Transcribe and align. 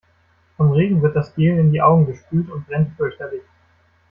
Vom 0.57 0.71
Regen 0.71 1.03
wird 1.03 1.15
das 1.15 1.35
Gel 1.35 1.59
in 1.59 1.71
die 1.71 1.79
Augen 1.83 2.07
gespült 2.07 2.49
und 2.49 2.65
brennt 2.65 2.95
fürchterlich. 2.97 3.43